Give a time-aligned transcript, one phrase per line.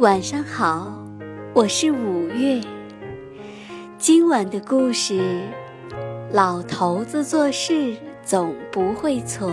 [0.00, 0.90] 晚上好，
[1.52, 2.58] 我是五月。
[3.98, 5.42] 今晚的故事，
[6.32, 9.52] 老头子做事总不会错。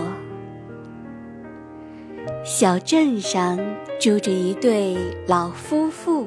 [2.46, 3.58] 小镇上
[4.00, 6.26] 住着一对老夫妇，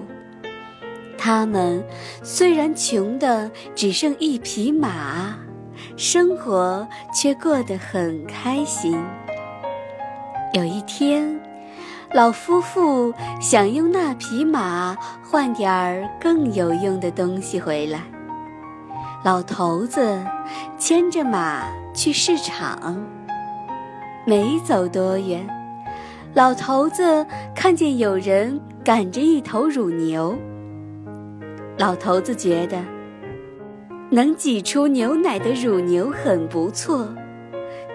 [1.17, 1.83] 他们
[2.21, 5.35] 虽然穷的只剩一匹马，
[5.97, 8.95] 生活却过得很开心。
[10.53, 11.40] 有一天，
[12.13, 18.01] 老夫妇想用那匹马换点儿更有用的东西回来。
[19.23, 20.21] 老头子
[20.77, 23.01] 牵着马去市场，
[24.25, 25.47] 没走多远，
[26.33, 27.25] 老头子
[27.55, 30.37] 看见有人赶着一头乳牛。
[31.77, 32.77] 老头子觉得
[34.09, 37.07] 能挤出牛奶的乳牛很不错，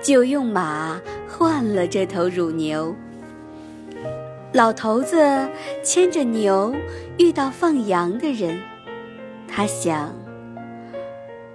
[0.03, 2.97] 就用马换了这头乳牛。
[4.57, 5.47] 老头子
[5.85, 6.75] 牵着牛，
[7.19, 8.59] 遇到放羊的人，
[9.47, 10.11] 他想：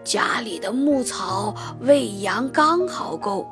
[0.03, 3.49] 家里的牧草喂羊刚好够，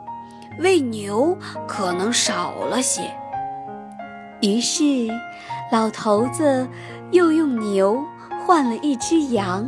[0.60, 1.36] 喂牛
[1.68, 3.02] 可能少了些。
[4.42, 4.84] 于是，
[5.72, 6.68] 老头子
[7.10, 8.00] 又用牛
[8.46, 9.68] 换了一只羊。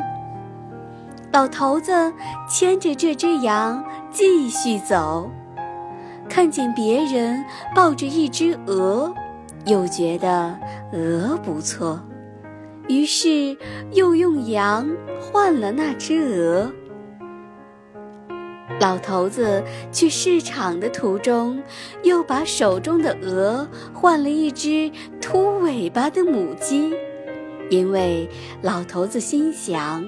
[1.32, 2.14] 老头子
[2.48, 5.28] 牵着这只羊继续走，
[6.30, 9.12] 看见别人抱着一只鹅。
[9.66, 10.58] 又觉得
[10.92, 12.00] 鹅不错，
[12.88, 13.56] 于是
[13.92, 16.72] 又用羊换了那只鹅。
[18.80, 21.62] 老头子去市场的途中，
[22.02, 26.92] 又把手中的鹅换了一只秃尾巴的母鸡，
[27.70, 28.28] 因为
[28.64, 30.04] 老头子心想，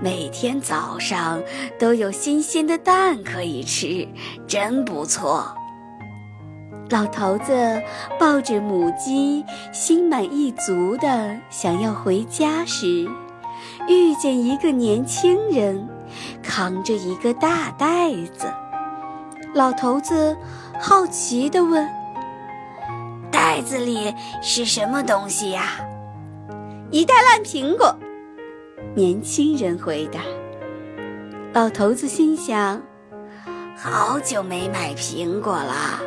[0.00, 1.42] 每天早上
[1.76, 4.06] 都有新鲜的蛋可以吃，
[4.46, 5.52] 真不错。
[6.90, 7.82] 老头子
[8.18, 13.06] 抱着母鸡，心满意足地想要回家时，
[13.86, 15.86] 遇见一个年轻人，
[16.42, 18.46] 扛着一个大袋子。
[19.54, 20.34] 老头子
[20.80, 21.86] 好奇地问
[23.30, 25.72] ：“袋子里是什么东西呀
[26.90, 27.94] ？”“一袋烂苹果。”
[28.96, 30.20] 年轻人回答。
[31.52, 32.80] 老头子心想
[33.76, 36.00] ：“好久没买苹果了。”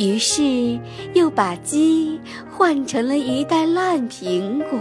[0.00, 0.80] 于是
[1.12, 2.18] 又把鸡
[2.50, 4.78] 换成了一袋烂苹果。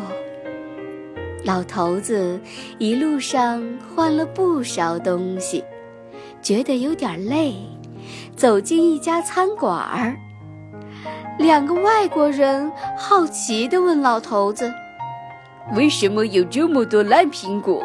[1.44, 2.40] 老头子
[2.78, 3.62] 一路上
[3.94, 5.62] 换了不少东西，
[6.42, 7.54] 觉得有点累，
[8.38, 10.16] 走进一家餐馆儿。
[11.38, 14.72] 两个外国人好奇地问老头子
[15.76, 17.84] ：“为什么有这么多烂苹果？”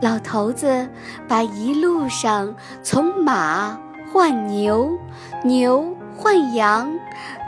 [0.00, 0.88] 老头子
[1.28, 3.78] 把一路上从马。
[4.12, 4.98] 换牛，
[5.44, 6.90] 牛换羊，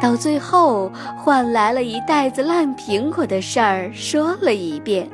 [0.02, 5.08] 到最后换来了一袋子烂苹果的事儿说了一遍，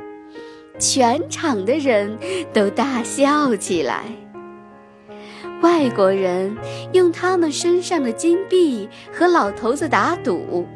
[0.79, 2.17] 全场的人
[2.51, 4.03] 都大笑起来。
[5.61, 6.55] 外国人
[6.91, 10.67] 用他们身上的金币和老头子打赌，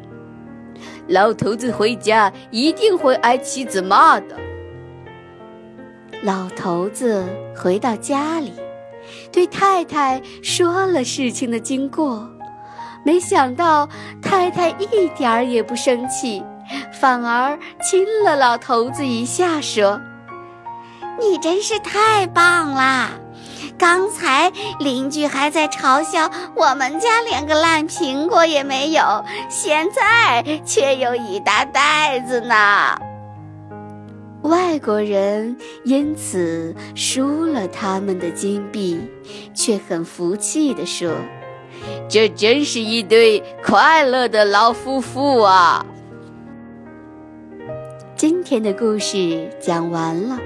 [1.06, 4.36] 老头子回家一定会挨妻子骂的。
[6.22, 7.24] 老头子
[7.56, 8.52] 回到家里。
[9.32, 12.28] 对太太说了事情的经过，
[13.04, 13.88] 没想到
[14.20, 16.42] 太太一点儿也不生气，
[17.00, 20.00] 反而亲了老头子一下，说
[21.20, 23.10] ：“你真是太棒啦！
[23.78, 32.98] 刚才邻居还在嘲笑我们家连个烂苹果也没有，现在却有一大袋子呢。”
[34.42, 38.98] 外国人因此输了他们的金币，
[39.52, 41.12] 却很服气地说
[42.08, 45.84] ：“这真是一对快乐的老夫妇啊！”
[48.16, 50.38] 今天的故事讲完了，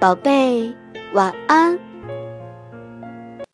[0.00, 0.74] 宝贝，
[1.14, 1.78] 晚安。